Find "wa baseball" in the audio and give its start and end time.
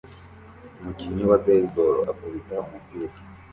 1.29-1.97